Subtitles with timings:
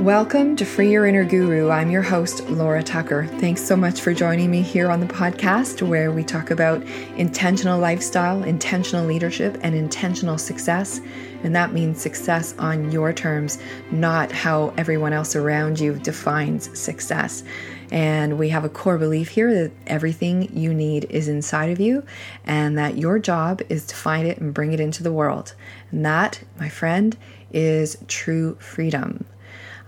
[0.00, 1.70] Welcome to Free Your Inner Guru.
[1.70, 3.26] I'm your host, Laura Tucker.
[3.26, 6.84] Thanks so much for joining me here on the podcast where we talk about
[7.16, 11.00] intentional lifestyle, intentional leadership, and intentional success.
[11.42, 13.58] And that means success on your terms,
[13.90, 17.42] not how everyone else around you defines success.
[17.90, 22.04] And we have a core belief here that everything you need is inside of you,
[22.44, 25.54] and that your job is to find it and bring it into the world.
[25.90, 27.16] And that, my friend,
[27.52, 29.24] is true freedom.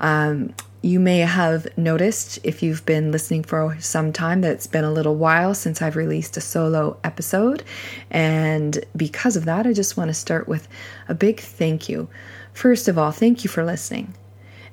[0.01, 4.83] Um, you may have noticed if you've been listening for some time that it's been
[4.83, 7.63] a little while since I've released a solo episode.
[8.11, 10.67] And because of that, I just want to start with
[11.09, 12.09] a big thank you.
[12.53, 14.15] First of all, thank you for listening.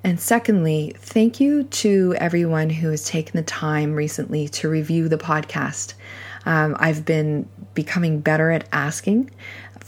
[0.03, 5.17] And secondly, thank you to everyone who has taken the time recently to review the
[5.17, 5.93] podcast.
[6.45, 9.29] Um, I've been becoming better at asking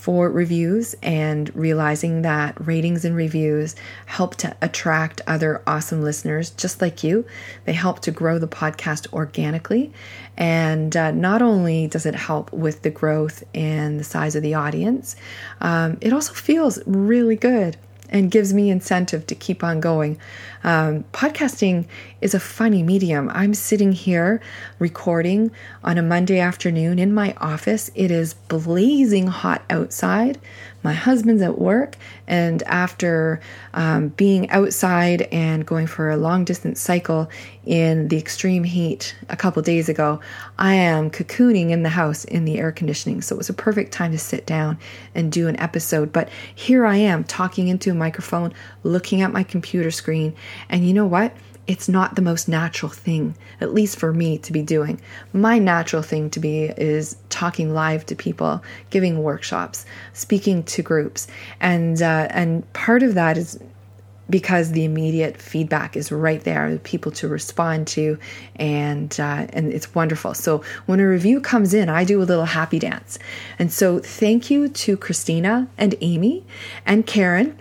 [0.02, 3.76] for reviews and realizing that ratings and reviews
[4.08, 7.24] help to attract other awesome listeners just like you.
[7.66, 9.94] They help to grow the podcast organically.
[10.36, 14.56] And uh, not only does it help with the growth and the size of the
[14.56, 15.16] audience,
[15.62, 17.78] um, it also feels really good
[18.12, 20.20] and gives me incentive to keep on going.
[20.64, 21.86] Um, podcasting
[22.20, 23.30] is a funny medium.
[23.34, 24.42] I'm sitting here
[24.78, 25.52] recording
[25.84, 27.90] on a Monday afternoon in my office.
[27.96, 30.40] It is blazing hot outside.
[30.84, 31.96] My husband's at work,
[32.28, 33.40] and after
[33.74, 37.30] um, being outside and going for a long distance cycle
[37.66, 40.20] in the extreme heat a couple days ago,
[40.58, 43.22] I am cocooning in the house in the air conditioning.
[43.22, 44.80] So it was a perfect time to sit down
[45.14, 46.12] and do an episode.
[46.12, 50.34] But here I am talking into a microphone, looking at my computer screen,
[50.70, 51.34] and you know what?
[51.68, 55.00] It's not the most natural thing, at least for me, to be doing.
[55.32, 61.28] My natural thing to be is talking live to people, giving workshops, speaking to groups,
[61.60, 63.60] and uh, and part of that is
[64.30, 68.18] because the immediate feedback is right there, people to respond to,
[68.56, 70.34] and uh, and it's wonderful.
[70.34, 73.20] So when a review comes in, I do a little happy dance,
[73.60, 76.46] and so thank you to Christina and Amy
[76.86, 77.58] and Karen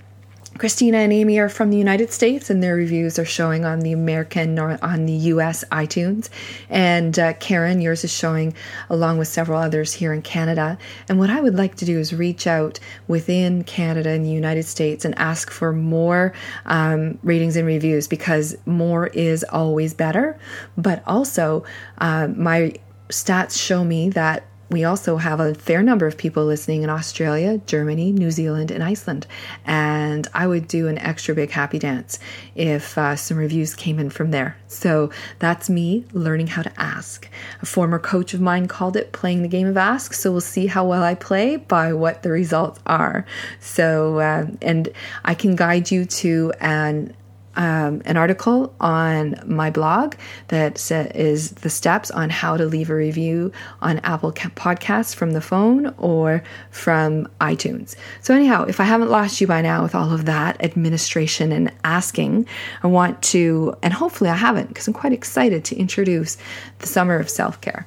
[0.60, 3.92] Christina and Amy are from the United States, and their reviews are showing on the
[3.92, 6.28] American or on the US iTunes.
[6.68, 8.52] And uh, Karen, yours is showing
[8.90, 10.76] along with several others here in Canada.
[11.08, 12.78] And what I would like to do is reach out
[13.08, 16.34] within Canada and the United States and ask for more
[16.66, 20.38] um, ratings and reviews because more is always better.
[20.76, 21.64] But also,
[21.96, 22.74] uh, my
[23.08, 27.58] stats show me that we also have a fair number of people listening in Australia,
[27.66, 29.26] Germany, New Zealand, and Iceland.
[29.66, 32.20] And I would do an extra big happy dance
[32.54, 34.56] if uh, some reviews came in from there.
[34.68, 35.10] So
[35.40, 37.28] that's me learning how to ask.
[37.60, 40.14] A former coach of mine called it playing the game of ask.
[40.14, 43.26] So we'll see how well I play by what the results are.
[43.58, 44.88] So, uh, and
[45.24, 47.14] I can guide you to an
[47.60, 50.14] um, an article on my blog
[50.48, 50.80] that
[51.14, 55.94] is the steps on how to leave a review on Apple Podcasts from the phone
[55.98, 57.96] or from iTunes.
[58.22, 61.70] So, anyhow, if I haven't lost you by now with all of that administration and
[61.84, 62.46] asking,
[62.82, 66.38] I want to, and hopefully I haven't, because I'm quite excited to introduce
[66.78, 67.86] the Summer of Self Care.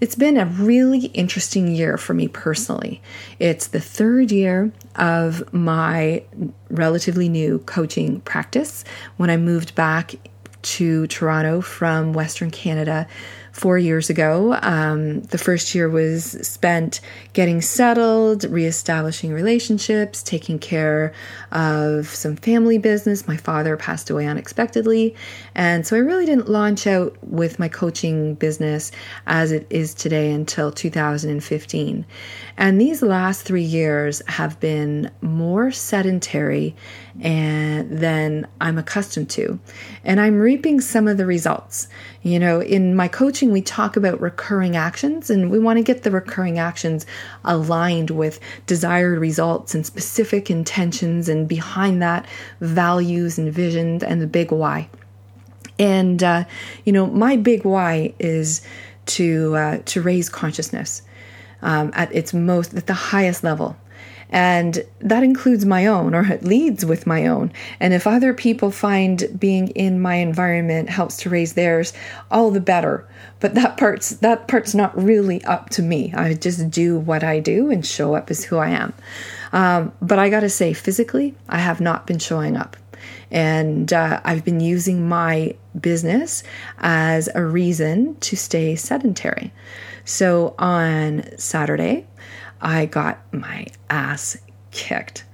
[0.00, 3.00] It's been a really interesting year for me personally.
[3.38, 6.22] It's the third year of my
[6.70, 8.84] relatively new coaching practice
[9.16, 10.14] when I moved back
[10.62, 13.06] to Toronto from Western Canada
[13.54, 14.58] four years ago.
[14.62, 17.00] Um, the first year was spent
[17.34, 21.12] getting settled, reestablishing relationships, taking care
[21.52, 23.28] of some family business.
[23.28, 25.14] My father passed away unexpectedly.
[25.54, 28.90] And so I really didn't launch out with my coaching business
[29.28, 32.04] as it is today until 2015.
[32.56, 36.74] And these last three years have been more sedentary
[37.20, 39.60] and than I'm accustomed to.
[40.02, 41.86] And I'm reaping some of the results.
[42.24, 46.04] You know, in my coaching, we talk about recurring actions, and we want to get
[46.04, 47.04] the recurring actions
[47.44, 52.24] aligned with desired results and specific intentions, and behind that,
[52.62, 54.88] values and visions and the big why.
[55.78, 56.44] And, uh,
[56.86, 58.62] you know, my big why is
[59.06, 61.02] to, uh, to raise consciousness
[61.60, 63.76] um, at its most, at the highest level.
[64.34, 67.52] And that includes my own, or it leads with my own.
[67.78, 71.92] And if other people find being in my environment helps to raise theirs,
[72.32, 73.08] all the better.
[73.38, 76.12] But that part's that part's not really up to me.
[76.14, 78.92] I just do what I do and show up as who I am.
[79.52, 82.76] Um, but I gotta say, physically, I have not been showing up.
[83.30, 86.42] And uh, I've been using my business
[86.78, 89.52] as a reason to stay sedentary.
[90.04, 92.06] So on Saturday,
[92.64, 94.38] I got my ass
[94.70, 95.24] kicked.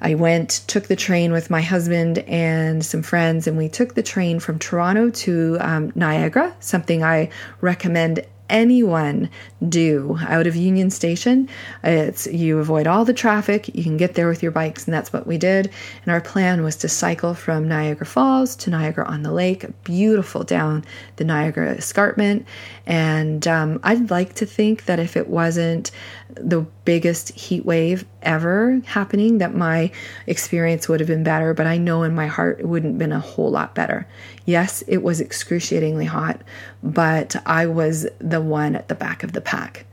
[0.00, 4.02] I went, took the train with my husband and some friends, and we took the
[4.02, 7.30] train from Toronto to um, Niagara, something I
[7.60, 9.30] recommend anyone
[9.68, 11.48] do out of Union Station.
[11.82, 15.12] It's you avoid all the traffic, you can get there with your bikes, and that's
[15.12, 15.70] what we did.
[16.02, 20.44] And our plan was to cycle from Niagara Falls to Niagara on the Lake, beautiful
[20.44, 20.84] down
[21.16, 22.46] the Niagara escarpment.
[22.86, 25.90] And um, I'd like to think that if it wasn't
[26.30, 29.90] the biggest heat wave ever happening, that my
[30.26, 31.54] experience would have been better.
[31.54, 34.06] But I know in my heart it wouldn't have been a whole lot better.
[34.46, 36.40] Yes, it was excruciatingly hot,
[36.82, 39.86] but I was the one at the back of the pack.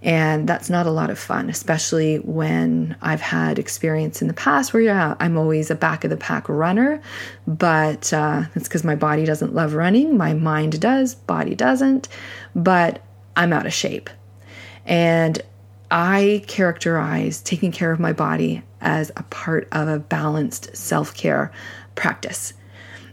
[0.00, 4.72] And that's not a lot of fun, especially when I've had experience in the past
[4.72, 7.02] where, yeah, I'm always a back of the pack runner,
[7.46, 10.16] but uh, it's because my body doesn't love running.
[10.16, 12.08] My mind does, body doesn't,
[12.54, 13.02] but
[13.36, 14.08] I'm out of shape.
[14.86, 15.42] And
[15.90, 21.50] I characterize taking care of my body as a part of a balanced self care
[21.96, 22.52] practice.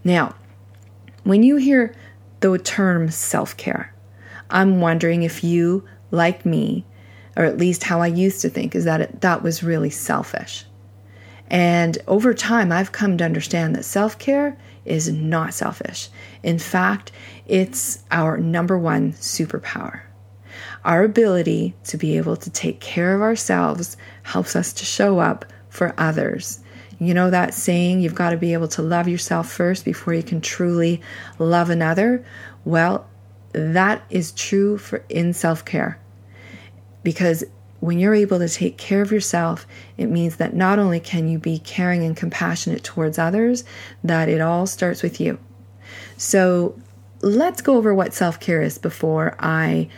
[0.03, 0.35] Now,
[1.25, 1.93] when you hear
[2.39, 3.93] the term self care,
[4.49, 6.85] I'm wondering if you, like me,
[7.35, 10.65] or at least how I used to think, is that it, that was really selfish.
[11.47, 16.09] And over time, I've come to understand that self care is not selfish.
[16.43, 17.11] In fact,
[17.47, 20.01] it's our number one superpower.
[20.83, 25.45] Our ability to be able to take care of ourselves helps us to show up
[25.69, 26.59] for others.
[26.99, 30.23] You know that saying, you've got to be able to love yourself first before you
[30.23, 31.01] can truly
[31.39, 32.25] love another?
[32.63, 33.07] Well,
[33.51, 35.99] that is true for in self-care.
[37.03, 37.43] Because
[37.79, 41.37] when you're able to take care of yourself, it means that not only can you
[41.37, 43.63] be caring and compassionate towards others,
[44.03, 45.37] that it all starts with you.
[46.17, 46.79] So,
[47.21, 49.89] let's go over what self-care is before I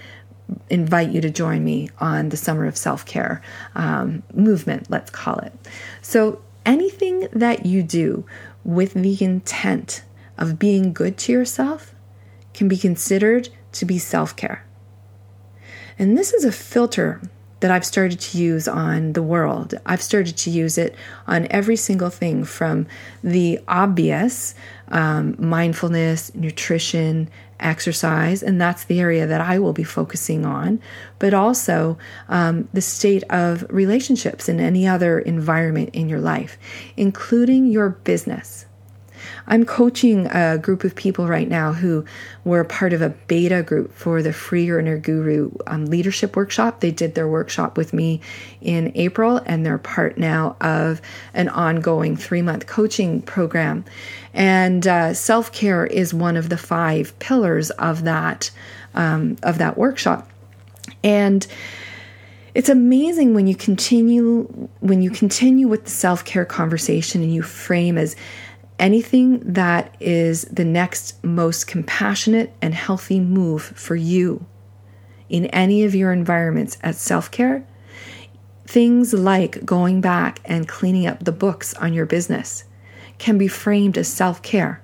[0.69, 3.41] invite you to join me on the Summer of Self Care
[3.75, 5.53] um, movement, let's call it.
[6.01, 8.25] So, anything that you do
[8.63, 10.03] with the intent
[10.37, 11.95] of being good to yourself
[12.53, 14.65] can be considered to be self care.
[15.97, 17.21] And this is a filter
[17.59, 19.73] that I've started to use on the world.
[19.85, 20.93] I've started to use it
[21.25, 22.85] on every single thing from
[23.23, 24.53] the obvious
[24.89, 27.29] um, mindfulness, nutrition,
[27.59, 30.79] exercise, and that's the area that I will be focusing on,
[31.19, 31.97] but also
[32.29, 36.57] um, the state of relationships in any other environment in your life,
[36.95, 38.66] including your business.
[39.47, 42.05] I'm coaching a group of people right now who
[42.43, 46.79] were part of a beta group for the Free Inner Guru um, leadership workshop.
[46.79, 48.21] They did their workshop with me
[48.61, 51.01] in April, and they're part now of
[51.33, 53.85] an ongoing three month coaching program.
[54.33, 58.51] And uh, self care is one of the five pillars of that
[58.95, 60.29] um, of that workshop,
[61.03, 61.45] and
[62.57, 64.45] it's amazing when you continue
[64.79, 68.15] when you continue with the self-care conversation and you frame as
[68.79, 74.45] anything that is the next most compassionate and healthy move for you
[75.29, 77.65] in any of your environments at self care.
[78.65, 82.65] Things like going back and cleaning up the books on your business
[83.17, 84.81] can be framed as self care.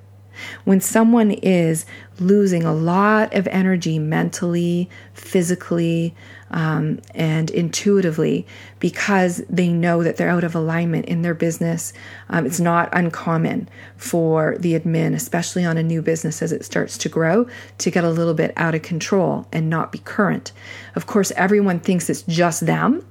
[0.63, 1.85] When someone is
[2.19, 6.15] losing a lot of energy mentally, physically,
[6.53, 8.45] um, and intuitively
[8.79, 11.91] because they know that they're out of alignment in their business.
[12.29, 13.67] Um, it's not uncommon
[13.97, 17.47] for the admin, especially on a new business as it starts to grow,
[17.79, 20.51] to get a little bit out of control and not be current.
[20.95, 23.05] Of course, everyone thinks it's just them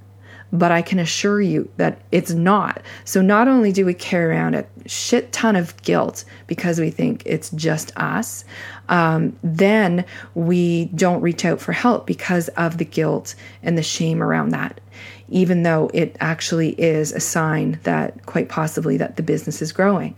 [0.53, 2.83] but I can assure you that it's not.
[3.05, 7.23] So, not only do we carry around a shit ton of guilt because we think
[7.25, 8.45] it's just us,
[8.89, 10.05] um, then
[10.35, 14.81] we don't reach out for help because of the guilt and the shame around that,
[15.29, 20.15] even though it actually is a sign that quite possibly that the business is growing.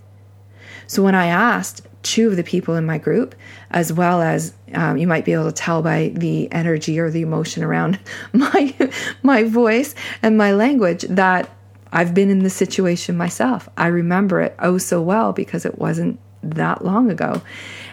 [0.88, 3.34] So, when I asked two of the people in my group,
[3.70, 7.22] as well as um, you might be able to tell by the energy or the
[7.22, 7.98] emotion around
[8.32, 8.74] my
[9.22, 11.50] my voice and my language that
[11.92, 13.68] I've been in this situation myself.
[13.76, 17.42] I remember it oh so well because it wasn't that long ago.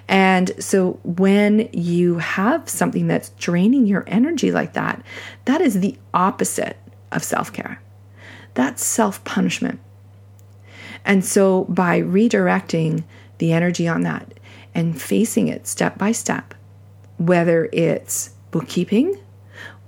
[0.08, 5.02] And so when you have something that's draining your energy like that,
[5.46, 6.78] that is the opposite
[7.12, 7.82] of self-care.
[8.56, 9.80] That's self-punishment.
[11.06, 13.04] And so by redirecting
[13.42, 14.36] the energy on that
[14.76, 16.54] and facing it step by step,
[17.18, 19.20] whether it's bookkeeping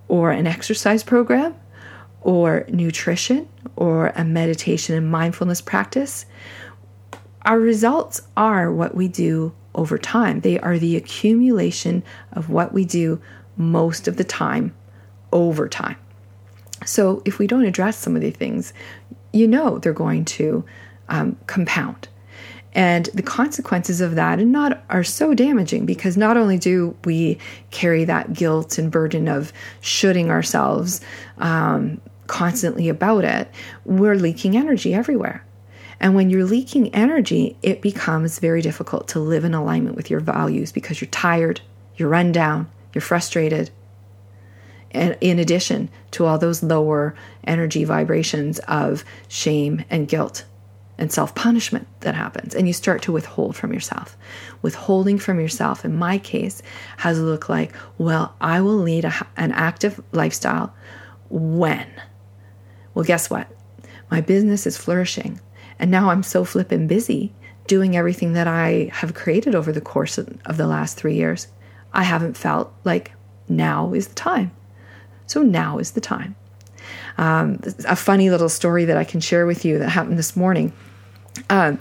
[0.08, 1.56] or an exercise program
[2.22, 6.26] or nutrition or a meditation and mindfulness practice,
[7.44, 10.40] our results are what we do over time.
[10.40, 13.22] They are the accumulation of what we do
[13.56, 14.74] most of the time
[15.32, 15.98] over time.
[16.86, 18.74] So if we don't address some of these things,
[19.32, 20.66] you know they're going to
[21.08, 22.08] um, compound.
[22.74, 27.38] And the consequences of that and not are so damaging because not only do we
[27.70, 31.02] carry that guilt and burden of shooting ourselves
[31.38, 33.50] um, constantly about it,
[33.86, 35.46] we're leaking energy everywhere.
[36.00, 40.20] And when you're leaking energy, it becomes very difficult to live in alignment with your
[40.20, 41.62] values because you're tired,
[41.96, 43.70] you're run down, you're frustrated.
[44.92, 47.16] And in addition to all those lower
[47.46, 50.46] energy vibrations of shame and guilt
[50.98, 54.18] and self punishment that happens, and you start to withhold from yourself.
[54.62, 56.62] Withholding from yourself, in my case,
[56.98, 60.74] has looked like, well, I will lead a, an active lifestyle
[61.30, 61.88] when?
[62.94, 63.48] Well, guess what?
[64.12, 65.40] My business is flourishing,
[65.80, 67.34] and now I'm so flippin' busy
[67.68, 71.48] doing everything that I have created over the course of, the last three years.
[71.94, 73.14] I haven't felt like
[73.48, 74.52] now is the time.
[75.28, 76.36] So now is the time.
[77.18, 80.74] Um, a funny little story that I can share with you that happened this morning.
[81.50, 81.80] Um,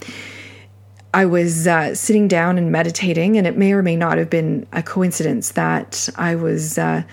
[1.13, 4.65] I was uh, sitting down and meditating, and it may or may not have been
[4.73, 7.03] a coincidence that I was uh,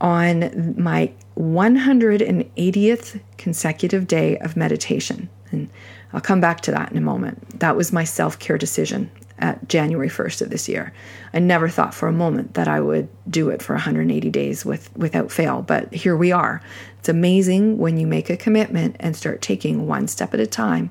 [0.00, 5.28] on my 180th consecutive day of meditation.
[5.50, 5.68] And
[6.12, 7.60] I'll come back to that in a moment.
[7.60, 10.94] That was my self care decision at January 1st of this year.
[11.32, 14.96] I never thought for a moment that I would do it for 180 days with
[14.96, 16.62] without fail, but here we are.
[17.00, 20.90] It's amazing when you make a commitment and start taking one step at a time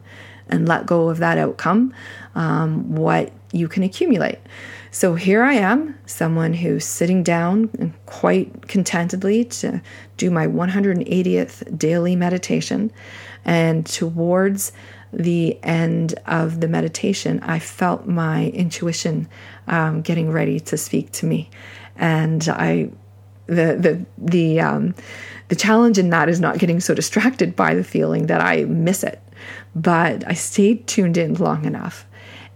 [0.49, 1.93] and let go of that outcome,
[2.35, 4.39] um, what you can accumulate.
[4.91, 9.81] So here I am, someone who's sitting down quite contentedly to
[10.17, 12.91] do my 180th daily meditation.
[13.43, 14.71] And towards
[15.13, 19.27] the end of the meditation, I felt my intuition
[19.67, 21.49] um, getting ready to speak to me,
[21.95, 22.89] and I,
[23.45, 24.95] the the the um,
[25.49, 29.03] the challenge in that is not getting so distracted by the feeling that I miss
[29.03, 29.21] it,
[29.75, 32.05] but I stayed tuned in long enough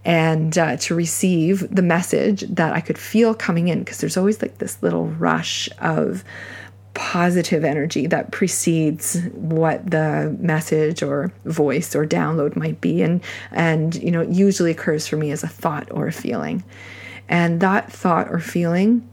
[0.04, 4.40] and uh, to receive the message that I could feel coming in because there's always
[4.40, 6.24] like this little rush of
[6.94, 13.22] positive energy that precedes what the message or voice or download might be and
[13.52, 16.64] and you know it usually occurs for me as a thought or a feeling.
[17.28, 19.08] And that thought or feeling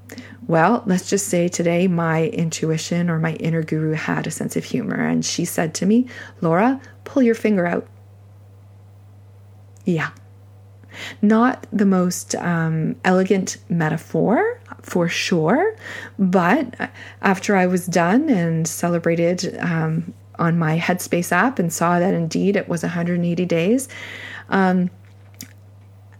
[0.47, 4.63] well let's just say today my intuition or my inner guru had a sense of
[4.63, 6.07] humor and she said to me
[6.41, 7.87] laura pull your finger out
[9.85, 10.09] yeah
[11.21, 15.75] not the most um, elegant metaphor for sure,
[16.17, 22.13] but after I was done and celebrated um, on my Headspace app and saw that
[22.13, 23.87] indeed it was 180 days,
[24.49, 24.89] um,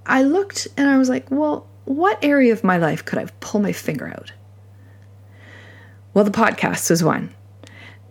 [0.05, 3.61] I looked and I was like, well, what area of my life could I pull
[3.61, 4.31] my finger out?
[6.13, 7.33] Well, the podcast was one.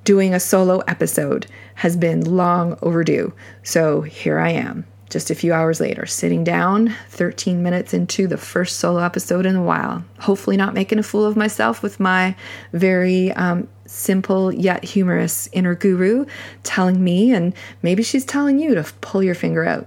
[0.04, 1.46] Doing a solo episode
[1.76, 3.32] has been long overdue.
[3.62, 8.36] So here I am just a few hours later, sitting down 13 minutes into the
[8.36, 10.04] first solo episode in a while.
[10.18, 12.34] Hopefully, not making a fool of myself with my
[12.72, 16.26] very um, simple yet humorous inner guru
[16.64, 19.86] telling me, and maybe she's telling you to pull your finger out.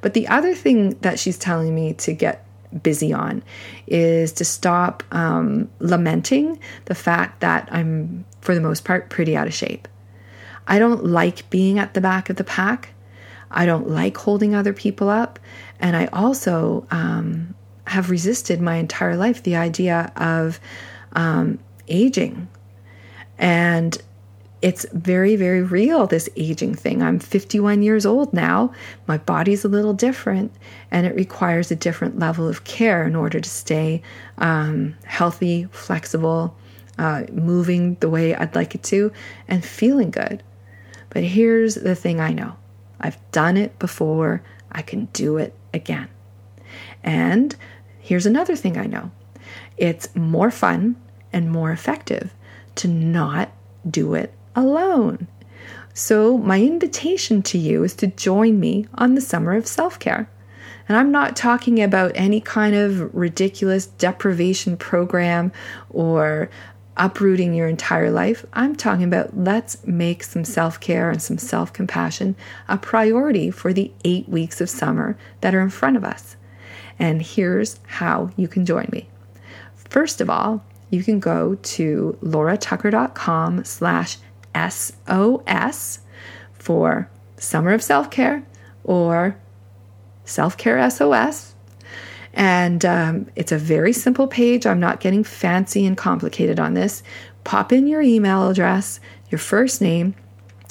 [0.00, 2.44] But the other thing that she's telling me to get
[2.82, 3.44] busy on
[3.86, 9.46] is to stop um, lamenting the fact that I'm, for the most part, pretty out
[9.46, 9.86] of shape.
[10.66, 12.93] I don't like being at the back of the pack.
[13.54, 15.38] I don't like holding other people up.
[15.80, 17.54] And I also um,
[17.86, 20.60] have resisted my entire life the idea of
[21.12, 21.58] um,
[21.88, 22.48] aging.
[23.38, 23.96] And
[24.64, 27.02] it's very, very real, this aging thing.
[27.02, 28.72] I'm 51 years old now.
[29.06, 30.52] My body's a little different,
[30.90, 34.00] and it requires a different level of care in order to stay
[34.38, 36.56] um, healthy, flexible,
[36.96, 39.12] uh, moving the way I'd like it to,
[39.48, 40.42] and feeling good.
[41.10, 42.56] But here's the thing I know
[43.04, 44.42] I've done it before.
[44.72, 46.08] I can do it again.
[47.02, 47.54] And
[48.00, 49.12] here's another thing I know
[49.76, 50.96] it's more fun
[51.30, 52.32] and more effective
[52.76, 53.52] to not
[53.88, 55.28] do it alone.
[55.92, 60.30] So, my invitation to you is to join me on the Summer of Self Care.
[60.88, 65.52] And I'm not talking about any kind of ridiculous deprivation program
[65.90, 66.48] or
[66.96, 68.44] uprooting your entire life.
[68.52, 72.36] I'm talking about let's make some self care and some self compassion
[72.68, 76.36] a priority for the eight weeks of summer that are in front of us.
[76.98, 79.08] And here's how you can join me.
[79.74, 84.18] First of all, you can go to lauratucker.com slash
[84.54, 86.00] SOS
[86.52, 88.46] for Summer of Self Care
[88.84, 89.36] or
[90.24, 91.53] Self Care SOS
[92.34, 94.66] And um, it's a very simple page.
[94.66, 97.02] I'm not getting fancy and complicated on this.
[97.44, 99.00] Pop in your email address,
[99.30, 100.14] your first name.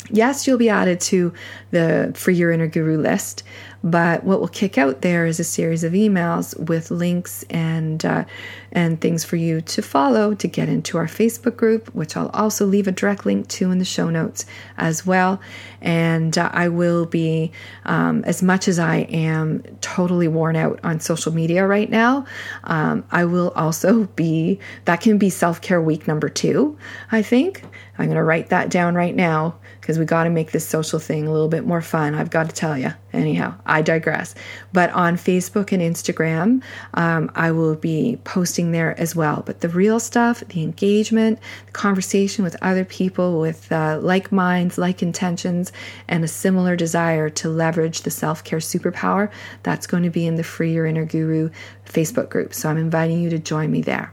[0.10, 1.34] Yes, you'll be added to
[1.72, 3.44] the Free Your Inner Guru list,
[3.84, 8.24] but what will kick out there is a series of emails with links and uh,
[8.72, 12.66] and things for you to follow to get into our Facebook group, which I'll also
[12.66, 14.46] leave a direct link to in the show notes
[14.78, 15.40] as well.
[15.82, 17.52] And uh, I will be,
[17.86, 22.26] um, as much as I am totally worn out on social media right now,
[22.64, 24.60] um, I will also be.
[24.86, 26.78] That can be self care week number two.
[27.12, 27.64] I think
[27.98, 30.98] I'm going to write that down right now because we got to make this social
[30.98, 32.16] thing a little bit more fun.
[32.16, 32.94] I've got to tell you.
[33.12, 34.34] Anyhow, I digress.
[34.72, 36.64] But on Facebook and Instagram,
[36.96, 39.44] um, I will be posting there as well.
[39.46, 44.80] But the real stuff, the engagement, the conversation with other people with uh, like minds,
[44.80, 45.72] like intentions,
[46.08, 49.30] and a similar desire to leverage the self care superpower,
[49.62, 51.52] that's going to be in the Free Your Inner Guru
[51.86, 52.56] Facebook group.
[52.56, 54.12] So I'm inviting you to join me there.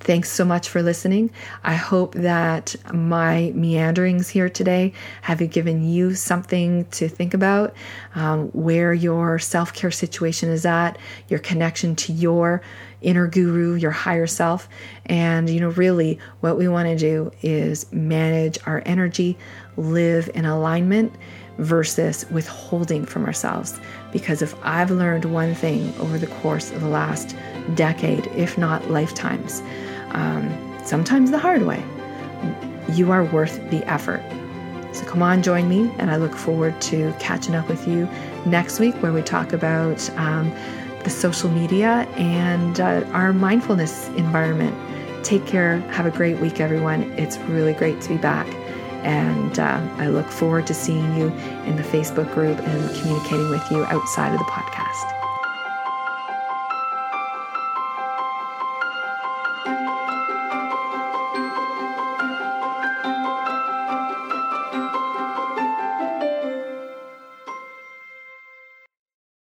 [0.00, 1.30] Thanks so much for listening.
[1.62, 7.74] I hope that my meanderings here today have given you something to think about
[8.14, 10.96] um, where your self care situation is at,
[11.28, 12.62] your connection to your
[13.02, 14.70] inner guru, your higher self.
[15.04, 19.36] And, you know, really what we want to do is manage our energy,
[19.76, 21.12] live in alignment
[21.58, 23.78] versus withholding from ourselves.
[24.12, 27.36] Because if I've learned one thing over the course of the last
[27.74, 29.62] decade, if not lifetimes,
[30.12, 31.82] um, sometimes the hard way.
[32.92, 34.22] You are worth the effort.
[34.92, 38.08] So come on, join me, and I look forward to catching up with you
[38.44, 40.50] next week where we talk about um,
[41.04, 44.76] the social media and uh, our mindfulness environment.
[45.24, 45.78] Take care.
[45.92, 47.02] Have a great week, everyone.
[47.18, 48.46] It's really great to be back.
[49.04, 51.28] And uh, I look forward to seeing you
[51.66, 55.19] in the Facebook group and communicating with you outside of the podcast.